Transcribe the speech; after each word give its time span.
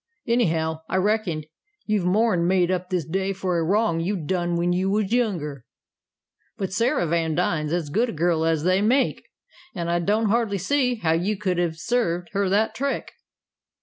"Anyhow, 0.25 0.81
I 0.89 0.95
reckon 0.95 1.43
you've 1.85 2.05
more'n 2.05 2.47
made 2.47 2.71
up 2.71 2.89
this 2.89 3.05
day 3.05 3.33
for 3.33 3.59
the 3.59 3.63
wrong 3.63 3.99
you 3.99 4.15
done 4.17 4.55
when 4.55 4.73
you 4.73 4.89
was 4.89 5.13
younger. 5.13 5.63
But 6.57 6.73
Sarah 6.73 7.05
Vandine's 7.05 7.71
as 7.71 7.91
good 7.91 8.09
a 8.09 8.13
girl 8.13 8.43
as 8.43 8.63
they 8.63 8.81
make, 8.81 9.21
an' 9.75 9.89
I 9.89 9.99
don't 9.99 10.29
hardly 10.31 10.57
see 10.57 10.95
how 10.95 11.11
you 11.11 11.37
could 11.37 11.59
'a' 11.59 11.73
served 11.75 12.29
her 12.31 12.49
that 12.49 12.73
trick." 12.73 13.11